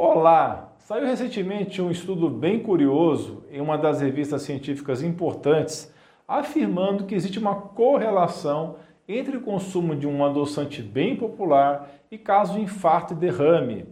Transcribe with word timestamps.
Olá! 0.00 0.76
Saiu 0.78 1.04
recentemente 1.06 1.82
um 1.82 1.90
estudo 1.90 2.30
bem 2.30 2.62
curioso 2.62 3.42
em 3.50 3.60
uma 3.60 3.76
das 3.76 4.00
revistas 4.00 4.42
científicas 4.42 5.02
importantes, 5.02 5.92
afirmando 6.28 7.04
que 7.04 7.16
existe 7.16 7.40
uma 7.40 7.56
correlação 7.56 8.76
entre 9.08 9.36
o 9.36 9.40
consumo 9.40 9.96
de 9.96 10.06
um 10.06 10.24
adoçante 10.24 10.80
bem 10.80 11.16
popular 11.16 11.90
e 12.12 12.16
casos 12.16 12.54
de 12.54 12.62
infarto 12.62 13.12
e 13.12 13.16
derrame. 13.16 13.86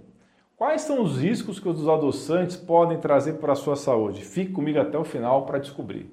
Quais 0.54 0.82
são 0.82 1.03
os 1.03 1.21
riscos 1.21 1.58
que 1.58 1.69
os 1.69 1.89
adoçantes 1.89 2.54
podem 2.54 3.00
trazer 3.00 3.41
para 3.41 3.54
a 3.54 3.57
sua 3.57 3.75
saúde? 3.75 4.25
Fique 4.25 4.52
comigo 4.52 4.79
até 4.79 4.96
o 4.96 5.04
final 5.04 5.45
para 5.45 5.59
descobrir. 5.59 6.09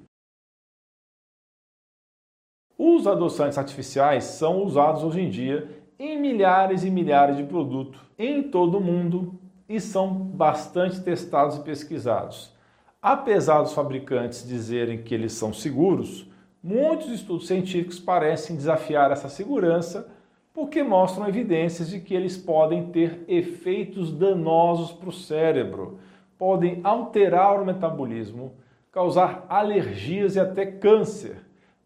Os 2.75 3.05
adoçantes 3.05 3.59
artificiais 3.59 4.23
são 4.23 4.63
usados 4.63 5.03
hoje 5.03 5.21
em 5.21 5.29
dia 5.29 5.85
em 5.99 6.19
milhares 6.19 6.83
e 6.83 6.89
milhares 6.89 7.37
de 7.37 7.43
produtos 7.43 8.01
em 8.17 8.41
todo 8.41 8.79
o 8.79 8.81
mundo 8.81 9.42
e 9.73 9.81
são 9.81 10.13
bastante 10.13 11.01
testados 11.01 11.57
e 11.57 11.61
pesquisados. 11.61 12.53
Apesar 13.01 13.63
dos 13.63 13.73
fabricantes 13.73 14.47
dizerem 14.47 15.01
que 15.01 15.15
eles 15.15 15.33
são 15.33 15.51
seguros, 15.51 16.29
muitos 16.61 17.09
estudos 17.09 17.47
científicos 17.47 17.99
parecem 17.99 18.55
desafiar 18.55 19.11
essa 19.11 19.27
segurança 19.27 20.07
porque 20.53 20.83
mostram 20.83 21.27
evidências 21.27 21.89
de 21.89 21.99
que 21.99 22.13
eles 22.13 22.37
podem 22.37 22.91
ter 22.91 23.25
efeitos 23.27 24.13
danosos 24.13 24.91
para 24.91 25.09
o 25.09 25.11
cérebro, 25.11 25.97
podem 26.37 26.79
alterar 26.83 27.59
o 27.59 27.65
metabolismo, 27.65 28.53
causar 28.91 29.43
alergias 29.49 30.35
e 30.35 30.39
até 30.39 30.67
câncer. 30.67 31.37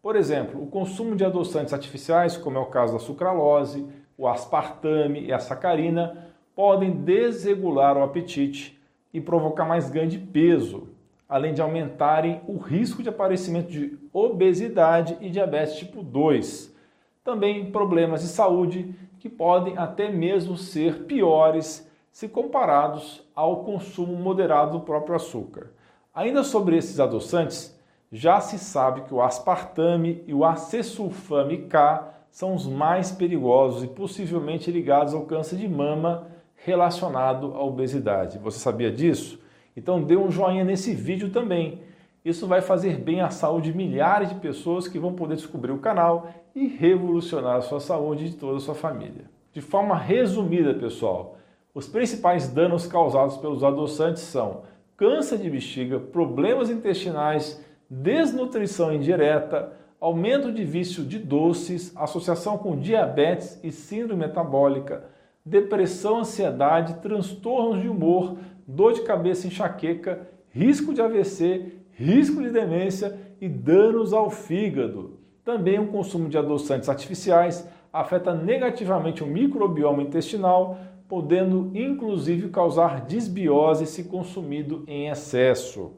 Por 0.02 0.14
exemplo, 0.14 0.62
o 0.62 0.66
consumo 0.66 1.16
de 1.16 1.24
adoçantes 1.24 1.72
artificiais, 1.72 2.36
como 2.36 2.58
é 2.58 2.60
o 2.60 2.66
caso 2.66 2.92
da 2.92 2.98
sucralose, 2.98 3.86
o 4.18 4.28
aspartame 4.28 5.24
e 5.24 5.32
a 5.32 5.38
sacarina, 5.38 6.27
podem 6.58 6.90
desregular 6.90 7.96
o 7.96 8.02
apetite 8.02 8.76
e 9.14 9.20
provocar 9.20 9.64
mais 9.64 9.88
ganho 9.88 10.08
de 10.08 10.18
peso, 10.18 10.88
além 11.28 11.54
de 11.54 11.62
aumentarem 11.62 12.40
o 12.48 12.58
risco 12.58 13.00
de 13.00 13.08
aparecimento 13.08 13.70
de 13.70 13.96
obesidade 14.12 15.16
e 15.20 15.30
diabetes 15.30 15.76
tipo 15.76 16.02
2. 16.02 16.74
Também 17.22 17.70
problemas 17.70 18.22
de 18.22 18.26
saúde 18.26 18.92
que 19.20 19.28
podem 19.28 19.78
até 19.78 20.10
mesmo 20.10 20.56
ser 20.56 21.04
piores 21.04 21.88
se 22.10 22.26
comparados 22.26 23.24
ao 23.36 23.62
consumo 23.62 24.16
moderado 24.16 24.78
do 24.78 24.84
próprio 24.84 25.14
açúcar. 25.14 25.70
Ainda 26.12 26.42
sobre 26.42 26.76
esses 26.76 26.98
adoçantes, 26.98 27.78
já 28.10 28.40
se 28.40 28.58
sabe 28.58 29.02
que 29.02 29.14
o 29.14 29.22
aspartame 29.22 30.24
e 30.26 30.34
o 30.34 30.44
acesulfame 30.44 31.68
K 31.68 32.14
são 32.32 32.52
os 32.52 32.66
mais 32.66 33.12
perigosos 33.12 33.84
e 33.84 33.86
possivelmente 33.86 34.72
ligados 34.72 35.14
ao 35.14 35.22
câncer 35.22 35.54
de 35.54 35.68
mama 35.68 36.36
relacionado 36.64 37.54
à 37.54 37.62
obesidade. 37.62 38.38
Você 38.38 38.58
sabia 38.58 38.90
disso? 38.90 39.40
Então 39.76 40.02
dê 40.02 40.16
um 40.16 40.30
joinha 40.30 40.64
nesse 40.64 40.92
vídeo 40.94 41.30
também. 41.30 41.80
Isso 42.24 42.46
vai 42.46 42.60
fazer 42.60 42.98
bem 42.98 43.20
à 43.20 43.30
saúde 43.30 43.70
de 43.70 43.76
milhares 43.76 44.28
de 44.28 44.34
pessoas 44.34 44.88
que 44.88 44.98
vão 44.98 45.14
poder 45.14 45.36
descobrir 45.36 45.72
o 45.72 45.78
canal 45.78 46.28
e 46.54 46.66
revolucionar 46.66 47.56
a 47.56 47.62
sua 47.62 47.80
saúde 47.80 48.24
e 48.24 48.30
de 48.30 48.36
toda 48.36 48.56
a 48.56 48.60
sua 48.60 48.74
família. 48.74 49.30
De 49.52 49.60
forma 49.60 49.96
resumida, 49.96 50.74
pessoal, 50.74 51.36
os 51.72 51.86
principais 51.86 52.48
danos 52.48 52.86
causados 52.86 53.36
pelos 53.36 53.62
adoçantes 53.62 54.22
são 54.22 54.62
câncer 54.96 55.38
de 55.38 55.48
bexiga, 55.48 56.00
problemas 56.00 56.70
intestinais, 56.70 57.64
desnutrição 57.88 58.92
indireta, 58.92 59.72
aumento 60.00 60.52
de 60.52 60.64
vício 60.64 61.04
de 61.04 61.18
doces, 61.18 61.96
associação 61.96 62.58
com 62.58 62.76
diabetes 62.76 63.60
e 63.62 63.70
síndrome 63.70 64.26
metabólica, 64.26 65.04
depressão, 65.48 66.18
ansiedade, 66.18 67.00
transtornos 67.00 67.80
de 67.80 67.88
humor, 67.88 68.36
dor 68.66 68.92
de 68.92 69.00
cabeça, 69.00 69.46
enxaqueca, 69.46 70.28
risco 70.50 70.92
de 70.92 71.00
AVC, 71.00 71.72
risco 71.90 72.42
de 72.42 72.50
demência 72.50 73.18
e 73.40 73.48
danos 73.48 74.12
ao 74.12 74.30
fígado. 74.30 75.18
Também 75.44 75.78
o 75.78 75.86
consumo 75.86 76.28
de 76.28 76.36
adoçantes 76.36 76.88
artificiais 76.88 77.66
afeta 77.90 78.34
negativamente 78.34 79.24
o 79.24 79.26
microbioma 79.26 80.02
intestinal, 80.02 80.78
podendo 81.08 81.70
inclusive 81.74 82.50
causar 82.50 83.06
desbiose 83.06 83.86
se 83.86 84.04
consumido 84.04 84.84
em 84.86 85.08
excesso. 85.08 85.92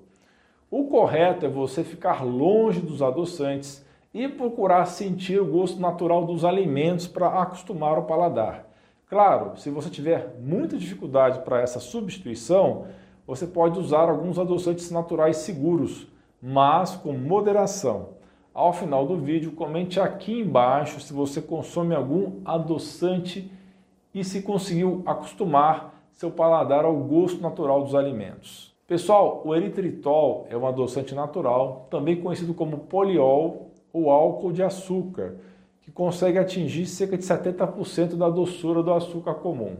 O 0.71 0.84
correto 0.84 1.44
é 1.44 1.49
você 1.49 1.83
ficar 1.83 2.25
longe 2.25 2.81
dos 2.81 3.03
adoçantes 3.03 3.84
e 4.15 4.28
procurar 4.28 4.84
sentir 4.84 5.41
o 5.41 5.47
gosto 5.47 5.81
natural 5.81 6.25
dos 6.25 6.44
alimentos 6.44 7.09
para 7.09 7.43
acostumar 7.43 7.99
o 7.99 8.05
paladar. 8.05 8.70
Claro, 9.10 9.56
se 9.56 9.71
você 9.71 9.91
tiver 9.91 10.37
muita 10.38 10.78
dificuldade 10.78 11.41
para 11.41 11.60
essa 11.60 11.81
substituição, 11.81 12.87
você 13.26 13.44
pode 13.44 13.76
usar 13.76 14.09
alguns 14.09 14.38
adoçantes 14.38 14.88
naturais 14.88 15.38
seguros, 15.38 16.06
mas 16.41 16.94
com 16.94 17.12
moderação. 17.15 18.10
Ao 18.54 18.72
final 18.72 19.04
do 19.04 19.16
vídeo, 19.16 19.50
comente 19.50 19.98
aqui 19.98 20.38
embaixo 20.38 21.00
se 21.00 21.12
você 21.12 21.43
consome 21.43 21.93
algum 21.93 22.41
adoçante 22.44 23.50
e 24.15 24.22
se 24.22 24.43
conseguiu 24.43 25.03
acostumar 25.04 26.09
seu 26.12 26.31
paladar 26.31 26.84
ao 26.84 26.94
gosto 26.94 27.42
natural 27.42 27.82
dos 27.82 27.97
alimentos. 27.97 28.72
Pessoal, 28.87 29.42
o 29.44 29.53
eritritol 29.56 30.47
é 30.48 30.56
um 30.56 30.69
adoçante 30.69 31.16
natural, 31.16 31.88
também 31.91 32.22
conhecido 32.22 32.54
como 32.54 32.78
poliol 32.78 33.72
ou 33.92 34.09
álcool 34.09 34.53
de 34.53 34.62
açúcar 34.62 35.34
que 35.91 35.93
consegue 35.93 36.39
atingir 36.39 36.87
cerca 36.87 37.19
de 37.19 37.25
70% 37.25 38.17
da 38.17 38.31
doçura 38.31 38.81
do 38.81 38.93
açúcar 38.93 39.34
comum. 39.34 39.77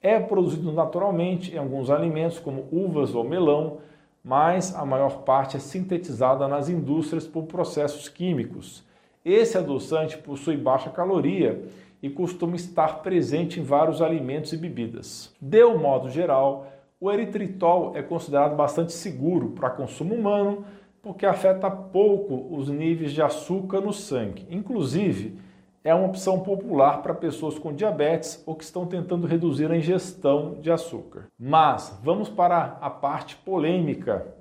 É 0.00 0.18
produzido 0.18 0.72
naturalmente 0.72 1.52
em 1.52 1.58
alguns 1.58 1.90
alimentos, 1.90 2.38
como 2.38 2.68
uvas 2.70 3.14
ou 3.16 3.24
melão, 3.24 3.78
mas 4.22 4.74
a 4.76 4.84
maior 4.86 5.22
parte 5.22 5.56
é 5.56 5.60
sintetizada 5.60 6.46
nas 6.46 6.68
indústrias 6.68 7.26
por 7.26 7.44
processos 7.44 8.08
químicos. 8.08 8.84
Esse 9.24 9.58
adoçante 9.58 10.16
possui 10.18 10.56
baixa 10.56 10.88
caloria 10.88 11.64
e 12.00 12.08
costuma 12.08 12.54
estar 12.54 13.02
presente 13.02 13.58
em 13.58 13.64
vários 13.64 14.00
alimentos 14.00 14.52
e 14.52 14.56
bebidas. 14.56 15.34
De 15.40 15.64
um 15.64 15.76
modo 15.76 16.08
geral, 16.08 16.68
o 17.00 17.10
eritritol 17.10 17.92
é 17.96 18.02
considerado 18.02 18.54
bastante 18.54 18.92
seguro 18.92 19.50
para 19.50 19.70
consumo 19.70 20.14
humano, 20.14 20.64
porque 21.02 21.24
afeta 21.24 21.70
pouco 21.70 22.54
os 22.54 22.68
níveis 22.68 23.12
de 23.12 23.22
açúcar 23.22 23.80
no 23.80 23.92
sangue. 23.92 24.46
Inclusive, 24.50 25.38
é 25.82 25.94
uma 25.94 26.06
opção 26.06 26.40
popular 26.40 27.02
para 27.02 27.14
pessoas 27.14 27.58
com 27.58 27.72
diabetes 27.72 28.42
ou 28.46 28.54
que 28.54 28.64
estão 28.64 28.86
tentando 28.86 29.26
reduzir 29.26 29.70
a 29.70 29.76
ingestão 29.76 30.56
de 30.60 30.70
açúcar. 30.70 31.26
Mas 31.38 31.98
vamos 32.02 32.28
para 32.28 32.78
a 32.80 32.90
parte 32.90 33.36
polêmica. 33.36 34.34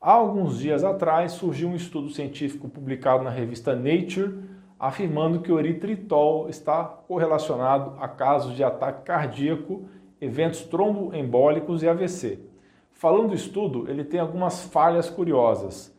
Há 0.00 0.12
alguns 0.12 0.58
dias 0.58 0.82
atrás 0.82 1.32
surgiu 1.32 1.68
um 1.68 1.76
estudo 1.76 2.10
científico 2.10 2.68
publicado 2.68 3.22
na 3.22 3.30
revista 3.30 3.74
Nature 3.74 4.50
afirmando 4.80 5.40
que 5.40 5.52
o 5.52 5.58
eritritol 5.58 6.48
está 6.48 6.82
correlacionado 6.82 7.92
a 8.00 8.08
casos 8.08 8.56
de 8.56 8.64
ataque 8.64 9.04
cardíaco, 9.04 9.84
eventos 10.18 10.62
tromboembólicos 10.62 11.82
e 11.82 11.88
AVC. 11.88 12.38
Falando 12.90 13.28
do 13.28 13.34
estudo, 13.34 13.90
ele 13.90 14.02
tem 14.02 14.18
algumas 14.18 14.64
falhas 14.64 15.10
curiosas. 15.10 15.94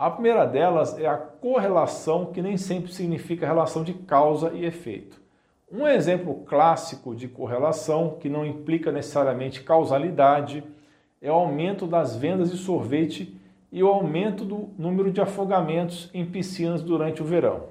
A 0.00 0.08
primeira 0.08 0.46
delas 0.46 0.98
é 0.98 1.06
a 1.06 1.18
correlação, 1.18 2.32
que 2.32 2.40
nem 2.40 2.56
sempre 2.56 2.90
significa 2.90 3.44
relação 3.44 3.84
de 3.84 3.92
causa 3.92 4.50
e 4.54 4.64
efeito. 4.64 5.20
Um 5.70 5.86
exemplo 5.86 6.36
clássico 6.46 7.14
de 7.14 7.28
correlação, 7.28 8.16
que 8.18 8.26
não 8.26 8.46
implica 8.46 8.90
necessariamente 8.90 9.62
causalidade, 9.62 10.64
é 11.20 11.30
o 11.30 11.34
aumento 11.34 11.86
das 11.86 12.16
vendas 12.16 12.50
de 12.50 12.56
sorvete 12.56 13.38
e 13.70 13.82
o 13.82 13.88
aumento 13.88 14.42
do 14.42 14.70
número 14.78 15.12
de 15.12 15.20
afogamentos 15.20 16.08
em 16.14 16.24
piscinas 16.24 16.80
durante 16.80 17.20
o 17.20 17.26
verão. 17.26 17.64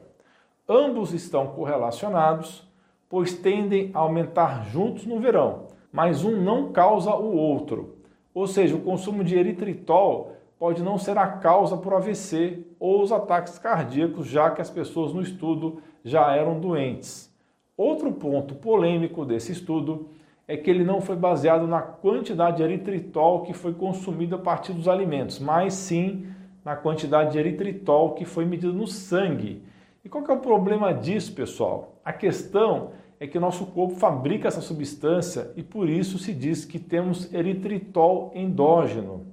Ambos 0.69 1.15
estão 1.15 1.47
correlacionados, 1.47 2.63
pois 3.09 3.33
tendem 3.33 3.89
a 3.91 4.01
aumentar 4.01 4.67
juntos 4.67 5.03
no 5.07 5.19
verão, 5.19 5.63
mas 5.91 6.23
um 6.23 6.39
não 6.39 6.71
causa 6.71 7.09
o 7.09 7.35
outro. 7.35 7.95
Ou 8.35 8.45
seja, 8.45 8.75
o 8.75 8.81
consumo 8.81 9.23
de 9.23 9.35
eritritol 9.35 10.35
pode 10.59 10.83
não 10.83 10.97
ser 10.97 11.17
a 11.17 11.25
causa 11.25 11.77
por 11.77 11.93
AVC 11.93 12.65
ou 12.77 13.01
os 13.01 13.13
ataques 13.13 13.57
cardíacos, 13.57 14.27
já 14.27 14.51
que 14.51 14.61
as 14.61 14.69
pessoas 14.69 15.13
no 15.13 15.21
estudo 15.21 15.81
já 16.03 16.35
eram 16.35 16.59
doentes. 16.59 17.33
Outro 17.77 18.11
ponto 18.11 18.53
polêmico 18.55 19.25
desse 19.25 19.53
estudo 19.53 20.09
é 20.45 20.57
que 20.57 20.69
ele 20.69 20.83
não 20.83 20.99
foi 20.99 21.15
baseado 21.15 21.65
na 21.65 21.81
quantidade 21.81 22.57
de 22.57 22.63
eritritol 22.63 23.43
que 23.43 23.53
foi 23.53 23.73
consumida 23.73 24.35
a 24.35 24.39
partir 24.39 24.73
dos 24.73 24.87
alimentos, 24.87 25.39
mas 25.39 25.73
sim 25.75 26.27
na 26.65 26.75
quantidade 26.75 27.31
de 27.31 27.39
eritritol 27.39 28.13
que 28.13 28.25
foi 28.25 28.43
medida 28.43 28.73
no 28.73 28.85
sangue. 28.85 29.63
E 30.03 30.09
qual 30.09 30.25
é 30.27 30.33
o 30.33 30.39
problema 30.39 30.93
disso, 30.93 31.33
pessoal? 31.33 32.01
A 32.03 32.11
questão 32.11 32.91
é 33.17 33.27
que 33.27 33.39
nosso 33.39 33.65
corpo 33.67 33.95
fabrica 33.95 34.47
essa 34.47 34.61
substância 34.61 35.51
e 35.55 35.63
por 35.63 35.87
isso 35.87 36.17
se 36.17 36.33
diz 36.33 36.65
que 36.65 36.79
temos 36.79 37.33
eritritol 37.33 38.31
endógeno. 38.35 39.25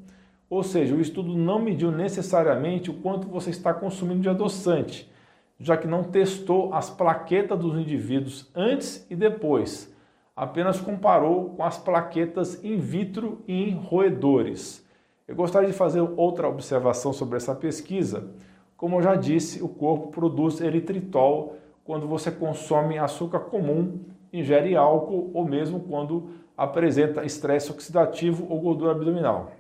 Ou 0.49 0.63
seja, 0.63 0.95
o 0.95 1.01
estudo 1.01 1.37
não 1.37 1.59
mediu 1.59 1.91
necessariamente 1.91 2.91
o 2.91 2.95
quanto 2.95 3.27
você 3.27 3.51
está 3.51 3.75
consumindo 3.75 4.21
de 4.21 4.29
adoçante, 4.29 5.11
já 5.59 5.77
que 5.77 5.89
não 5.89 6.05
testou 6.05 6.73
as 6.73 6.89
plaquetas 6.89 7.59
dos 7.59 7.79
indivíduos 7.79 8.51
antes 8.55 9.07
e 9.11 9.17
depois. 9.17 9.95
apenas 10.37 10.79
comparou 10.79 11.55
com 11.57 11.65
as 11.65 11.79
plaquetas 11.79 12.63
in 12.63 12.77
vitro 12.77 13.43
e 13.49 13.71
em 13.71 13.75
roedores. 13.75 14.87
Eu 15.27 15.35
gostaria 15.35 15.71
de 15.71 15.75
fazer 15.75 16.01
outra 16.01 16.47
observação 16.47 17.11
sobre 17.11 17.39
essa 17.39 17.55
pesquisa. 17.55 18.31
Como 18.77 18.99
eu 18.99 19.03
já 19.03 19.17
disse, 19.17 19.63
o 19.63 19.69
corpo 19.69 20.09
produz 20.09 20.61
eritritol 20.61 21.57
quando 21.85 22.07
você 22.07 22.31
consome 22.31 22.99
açúcar 22.99 23.41
comum, 23.41 23.99
ingere 24.31 24.77
álcool 24.77 25.31
ou 25.33 25.47
mesmo 25.47 25.81
quando 25.81 26.29
apresenta 26.55 27.25
estresse 27.25 27.71
oxidativo 27.71 28.47
ou 28.51 28.61
gordura 28.61 28.93
abdominal. 28.93 29.53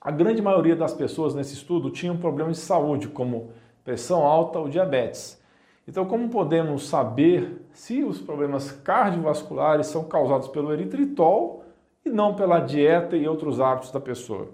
A 0.00 0.10
grande 0.10 0.42
maioria 0.42 0.76
das 0.76 0.92
pessoas 0.92 1.34
nesse 1.34 1.54
estudo 1.54 1.90
tinham 1.90 2.16
problemas 2.16 2.56
de 2.56 2.62
saúde, 2.62 3.08
como 3.08 3.50
pressão 3.84 4.24
alta 4.24 4.58
ou 4.58 4.68
diabetes. 4.68 5.40
Então, 5.88 6.04
como 6.04 6.28
podemos 6.28 6.88
saber 6.88 7.66
se 7.72 8.02
os 8.02 8.20
problemas 8.20 8.72
cardiovasculares 8.72 9.86
são 9.86 10.04
causados 10.04 10.48
pelo 10.48 10.72
eritritol 10.72 11.64
e 12.04 12.10
não 12.10 12.34
pela 12.34 12.58
dieta 12.58 13.16
e 13.16 13.28
outros 13.28 13.60
hábitos 13.60 13.92
da 13.92 14.00
pessoa? 14.00 14.48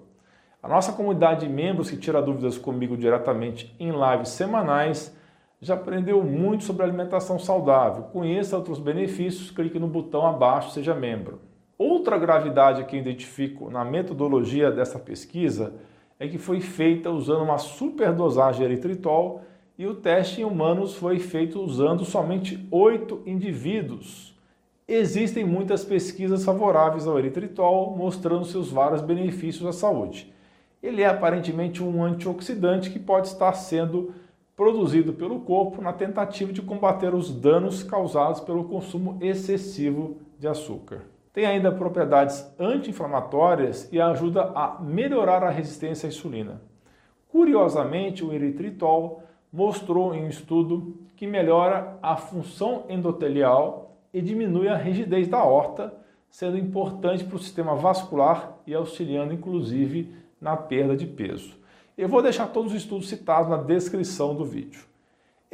A 0.61 0.67
nossa 0.67 0.93
comunidade 0.93 1.45
de 1.45 1.51
membros 1.51 1.89
que 1.89 1.97
tira 1.97 2.21
dúvidas 2.21 2.57
comigo 2.57 2.95
diretamente 2.95 3.75
em 3.79 3.91
lives 3.91 4.29
semanais 4.29 5.13
já 5.59 5.73
aprendeu 5.73 6.23
muito 6.23 6.63
sobre 6.63 6.83
alimentação 6.83 7.39
saudável. 7.39 8.03
Conheça 8.13 8.55
outros 8.55 8.79
benefícios, 8.79 9.49
clique 9.49 9.79
no 9.79 9.87
botão 9.87 10.25
abaixo, 10.25 10.71
seja 10.71 10.93
membro. 10.93 11.39
Outra 11.77 12.17
gravidade 12.17 12.85
que 12.85 12.95
identifico 12.95 13.69
na 13.69 13.83
metodologia 13.83 14.71
dessa 14.71 14.99
pesquisa 14.99 15.73
é 16.19 16.27
que 16.27 16.37
foi 16.37 16.61
feita 16.61 17.09
usando 17.09 17.43
uma 17.43 17.57
superdosagem 17.57 18.59
de 18.59 18.73
eritritol 18.73 19.41
e 19.77 19.87
o 19.87 19.95
teste 19.95 20.41
em 20.41 20.43
humanos 20.43 20.95
foi 20.95 21.17
feito 21.17 21.59
usando 21.59 22.05
somente 22.05 22.63
oito 22.69 23.23
indivíduos. 23.25 24.33
Existem 24.87 25.43
muitas 25.43 25.83
pesquisas 25.83 26.45
favoráveis 26.45 27.07
ao 27.07 27.17
eritritol, 27.17 27.95
mostrando 27.97 28.45
seus 28.45 28.69
vários 28.69 29.01
benefícios 29.01 29.65
à 29.65 29.71
saúde. 29.71 30.31
Ele 30.81 31.01
é 31.01 31.07
aparentemente 31.07 31.81
um 31.81 32.03
antioxidante 32.03 32.91
que 32.91 32.99
pode 32.99 33.27
estar 33.27 33.53
sendo 33.53 34.13
produzido 34.55 35.13
pelo 35.13 35.39
corpo 35.39 35.81
na 35.81 35.91
tentativa 35.91 36.53
de 36.53 36.61
combater 36.61 37.15
os 37.15 37.33
danos 37.33 37.81
causados 37.81 38.41
pelo 38.41 38.65
consumo 38.65 39.17
excessivo 39.21 40.17
de 40.37 40.47
açúcar. 40.47 41.12
Tem 41.33 41.47
ainda 41.47 41.71
propriedades 41.71 42.47
anti-inflamatórias 42.59 43.91
e 43.91 43.99
ajuda 43.99 44.51
a 44.55 44.79
melhorar 44.79 45.43
a 45.43 45.49
resistência 45.49 46.05
à 46.05 46.09
insulina. 46.09 46.61
Curiosamente, 47.27 48.23
o 48.23 48.31
eritritol 48.31 49.23
mostrou 49.51 50.13
em 50.13 50.25
um 50.25 50.29
estudo 50.29 50.95
que 51.15 51.25
melhora 51.25 51.97
a 52.03 52.15
função 52.15 52.85
endotelial 52.87 53.97
e 54.13 54.21
diminui 54.21 54.67
a 54.67 54.77
rigidez 54.77 55.27
da 55.27 55.43
horta, 55.43 55.91
sendo 56.29 56.55
importante 56.55 57.23
para 57.23 57.35
o 57.35 57.39
sistema 57.39 57.75
vascular 57.75 58.53
e 58.67 58.75
auxiliando 58.75 59.33
inclusive 59.33 60.13
na 60.39 60.55
perda 60.55 60.95
de 60.95 61.07
peso. 61.07 61.55
Eu 61.97 62.07
vou 62.07 62.21
deixar 62.21 62.47
todos 62.47 62.71
os 62.71 62.77
estudos 62.77 63.09
citados 63.09 63.49
na 63.49 63.57
descrição 63.57 64.35
do 64.35 64.45
vídeo. 64.45 64.92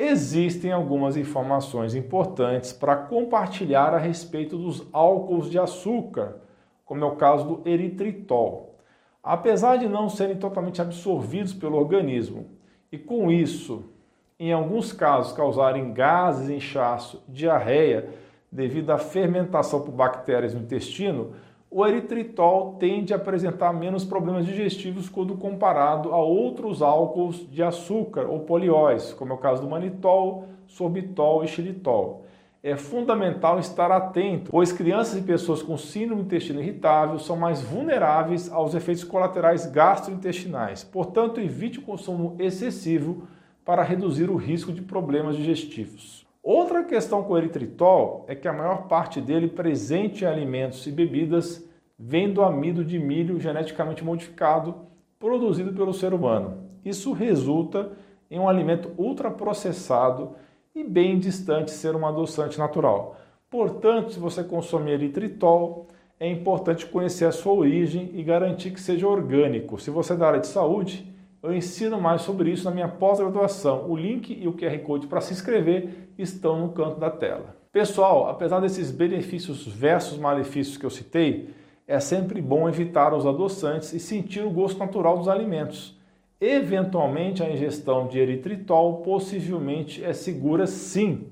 Existem 0.02 0.72
algumas 0.72 1.18
informações 1.18 1.94
importantes 1.94 2.72
para 2.72 2.96
compartilhar 2.96 3.94
a 3.94 3.98
respeito 3.98 4.58
dos 4.58 4.88
álcools 4.94 5.50
de 5.50 5.60
açúcar, 5.60 6.38
como 6.86 7.04
é 7.04 7.06
o 7.06 7.18
caso 7.18 7.44
do 7.46 7.70
eritritol. 7.70 8.78
Apesar 9.22 9.76
de 9.76 9.90
não 9.90 10.08
serem 10.08 10.38
totalmente 10.38 10.82
absorvidos 10.82 11.54
pelo 11.54 11.76
organismo 11.76 12.46
e 12.90 12.98
com 12.98 13.30
isso, 13.30 13.92
em 14.40 14.54
alguns 14.54 14.94
casos, 14.94 15.34
causarem 15.34 15.92
gases, 15.92 16.50
inchaço, 16.50 17.22
diarreia 17.28 18.08
devido 18.50 18.92
à 18.92 18.98
fermentação 18.98 19.82
por 19.82 19.92
bactérias 19.92 20.54
no 20.54 20.62
intestino, 20.62 21.34
o 21.72 21.86
eritritol 21.86 22.78
tende 22.80 23.14
a 23.14 23.18
apresentar 23.18 23.72
menos 23.72 24.04
problemas 24.04 24.46
digestivos 24.46 25.08
quando 25.08 25.38
comparado 25.38 26.12
a 26.12 26.18
outros 26.18 26.82
álcools 26.82 27.48
de 27.52 27.62
açúcar 27.62 28.26
ou 28.26 28.40
polióis, 28.40 29.14
como 29.14 29.34
é 29.34 29.36
o 29.36 29.40
caso 29.40 29.62
do 29.62 29.70
manitol, 29.70 30.46
sorbitol 30.66 31.44
e 31.44 31.48
xilitol. 31.48 32.26
É 32.62 32.76
fundamental 32.76 33.60
estar 33.60 33.92
atento, 33.92 34.52
pois 34.52 34.72
crianças 34.72 35.20
e 35.20 35.22
pessoas 35.22 35.62
com 35.62 35.78
síndrome 35.78 36.24
do 36.24 36.26
intestino 36.26 36.60
irritável 36.60 37.20
são 37.20 37.38
mais 37.38 37.62
vulneráveis 37.62 38.52
aos 38.52 38.74
efeitos 38.74 39.04
colaterais 39.04 39.66
gastrointestinais. 39.68 40.84
Portanto, 40.84 41.40
evite 41.40 41.80
o 41.80 41.84
consumo 41.84 42.36
excessivo 42.40 43.28
para 43.64 43.84
reduzir 43.84 44.30
o 44.30 44.36
risco 44.36 44.74
de 44.74 44.82
problemas 44.82 45.38
digestivos. 45.38 46.29
Outra 46.42 46.84
questão 46.84 47.24
com 47.24 47.34
o 47.34 47.38
eritritol 47.38 48.26
é 48.28 48.34
que 48.34 48.48
a 48.48 48.54
maior 48.54 48.88
parte 48.88 49.20
dele 49.20 49.48
presente 49.48 50.24
em 50.24 50.28
alimentos 50.28 50.88
e 50.88 50.92
bebidas 50.92 51.68
vem 51.98 52.32
do 52.32 52.42
amido 52.42 52.84
de 52.84 52.98
milho 52.98 53.40
geneticamente 53.40 54.04
modificado 54.04 54.88
produzido 55.20 55.74
pelo 55.74 55.94
ser 55.94 56.14
humano. 56.14 56.70
Isso 56.84 57.12
resulta 57.12 57.92
em 58.32 58.40
um 58.40 58.48
alimento 58.48 58.92
ultraprocessado 58.98 60.36
e 60.74 60.82
bem 60.82 61.20
distante 61.20 61.66
de 61.66 61.72
ser 61.72 61.94
um 61.96 62.08
adoçante 62.08 62.58
natural. 62.58 63.18
Portanto, 63.50 64.14
se 64.14 64.20
você 64.20 64.42
consome 64.44 64.92
eritritol, 64.92 65.88
é 66.20 66.30
importante 66.30 66.86
conhecer 66.86 67.26
a 67.26 67.32
sua 67.32 67.54
origem 67.54 68.12
e 68.14 68.24
garantir 68.24 68.72
que 68.72 68.80
seja 68.80 69.08
orgânico. 69.08 69.80
Se 69.80 69.90
você 69.90 70.14
é 70.14 70.16
da 70.16 70.28
área 70.28 70.40
de 70.40 70.48
saúde, 70.48 71.09
eu 71.42 71.54
ensino 71.54 72.00
mais 72.00 72.22
sobre 72.22 72.52
isso 72.52 72.66
na 72.66 72.72
minha 72.72 72.88
pós-graduação. 72.88 73.90
O 73.90 73.96
link 73.96 74.34
e 74.34 74.48
o 74.48 74.54
QR 74.54 74.78
Code 74.80 75.08
para 75.08 75.22
se 75.22 75.34
inscrever 75.34 76.10
estão 76.18 76.60
no 76.60 76.70
canto 76.70 77.00
da 77.00 77.10
tela. 77.10 77.56
Pessoal, 77.72 78.28
apesar 78.30 78.60
desses 78.60 78.92
benefícios 78.92 79.66
versus 79.68 80.18
malefícios 80.18 80.76
que 80.76 80.86
eu 80.86 80.90
citei, 80.90 81.54
é 81.88 82.00
sempre 82.00 82.42
bom 82.42 82.68
evitar 82.68 83.14
os 83.14 83.26
adoçantes 83.26 83.94
e 83.94 84.00
sentir 84.00 84.44
o 84.44 84.50
gosto 84.50 84.78
natural 84.80 85.18
dos 85.18 85.28
alimentos. 85.28 85.98
Eventualmente, 86.42 87.44
a 87.44 87.50
ingestão 87.50 88.08
de 88.08 88.20
eritritol 88.20 88.98
possivelmente 89.02 90.04
é 90.04 90.14
segura 90.14 90.66
sim, 90.68 91.28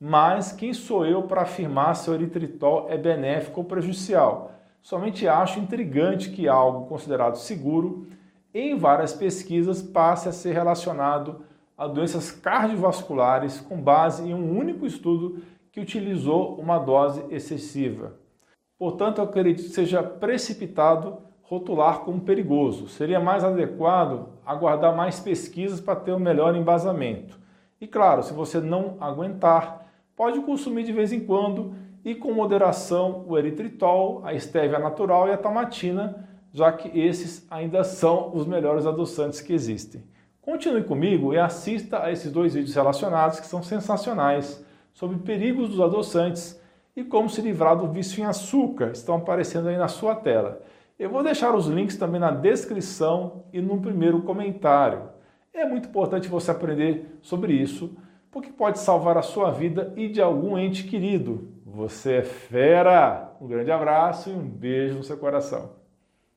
mas 0.00 0.50
quem 0.50 0.72
sou 0.72 1.06
eu 1.06 1.22
para 1.22 1.42
afirmar 1.42 1.94
se 1.94 2.10
o 2.10 2.14
eritritol 2.14 2.86
é 2.88 2.98
benéfico 2.98 3.60
ou 3.60 3.66
prejudicial? 3.66 4.50
Somente 4.82 5.28
acho 5.28 5.60
intrigante 5.60 6.30
que 6.30 6.48
algo 6.48 6.86
considerado 6.86 7.36
seguro 7.36 8.08
em 8.54 8.76
várias 8.76 9.12
pesquisas, 9.12 9.82
passe 9.82 10.28
a 10.28 10.32
ser 10.32 10.52
relacionado 10.52 11.44
a 11.76 11.86
doenças 11.86 12.30
cardiovasculares 12.30 13.60
com 13.60 13.80
base 13.80 14.28
em 14.28 14.34
um 14.34 14.58
único 14.58 14.86
estudo 14.86 15.42
que 15.70 15.80
utilizou 15.80 16.56
uma 16.56 16.78
dose 16.78 17.24
excessiva. 17.30 18.14
Portanto, 18.78 19.18
eu 19.18 19.24
acredito 19.24 19.62
que 19.62 19.70
seja 19.70 20.02
precipitado 20.02 21.18
rotular 21.42 22.00
como 22.00 22.20
perigoso. 22.20 22.88
Seria 22.88 23.20
mais 23.20 23.44
adequado 23.44 24.28
aguardar 24.44 24.94
mais 24.94 25.20
pesquisas 25.20 25.80
para 25.80 25.96
ter 25.96 26.12
um 26.12 26.18
melhor 26.18 26.54
embasamento. 26.56 27.38
E 27.80 27.86
claro, 27.86 28.22
se 28.22 28.32
você 28.32 28.60
não 28.60 28.96
aguentar, 29.00 29.86
pode 30.16 30.40
consumir 30.40 30.84
de 30.84 30.92
vez 30.92 31.12
em 31.12 31.20
quando 31.20 31.74
e 32.04 32.14
com 32.14 32.32
moderação 32.32 33.24
o 33.26 33.38
eritritol, 33.38 34.22
a 34.24 34.34
estévia 34.34 34.78
natural 34.78 35.28
e 35.28 35.32
a 35.32 35.38
tamatina 35.38 36.28
já 36.52 36.70
que 36.70 36.98
esses 36.98 37.46
ainda 37.50 37.82
são 37.82 38.30
os 38.34 38.46
melhores 38.46 38.86
adoçantes 38.86 39.40
que 39.40 39.52
existem. 39.52 40.04
Continue 40.40 40.84
comigo 40.84 41.32
e 41.32 41.38
assista 41.38 42.02
a 42.02 42.12
esses 42.12 42.30
dois 42.30 42.54
vídeos 42.54 42.74
relacionados 42.74 43.40
que 43.40 43.46
são 43.46 43.62
sensacionais 43.62 44.64
sobre 44.92 45.18
perigos 45.18 45.70
dos 45.70 45.80
adoçantes 45.80 46.60
e 46.94 47.02
como 47.02 47.30
se 47.30 47.40
livrar 47.40 47.76
do 47.76 47.88
vício 47.88 48.20
em 48.20 48.26
açúcar. 48.26 48.90
Estão 48.92 49.16
aparecendo 49.16 49.68
aí 49.68 49.76
na 49.76 49.88
sua 49.88 50.14
tela. 50.14 50.60
Eu 50.98 51.10
vou 51.10 51.22
deixar 51.22 51.54
os 51.54 51.66
links 51.66 51.96
também 51.96 52.20
na 52.20 52.30
descrição 52.30 53.44
e 53.52 53.60
no 53.60 53.80
primeiro 53.80 54.22
comentário. 54.22 55.10
É 55.54 55.64
muito 55.64 55.88
importante 55.88 56.28
você 56.28 56.50
aprender 56.50 57.18
sobre 57.22 57.52
isso, 57.52 57.96
porque 58.30 58.50
pode 58.50 58.78
salvar 58.78 59.16
a 59.16 59.22
sua 59.22 59.50
vida 59.50 59.92
e 59.96 60.08
de 60.08 60.20
algum 60.20 60.58
ente 60.58 60.84
querido. 60.84 61.48
Você 61.64 62.14
é 62.14 62.22
fera! 62.22 63.32
Um 63.40 63.46
grande 63.46 63.70
abraço 63.70 64.30
e 64.30 64.32
um 64.32 64.42
beijo 64.42 64.96
no 64.96 65.04
seu 65.04 65.16
coração. 65.16 65.81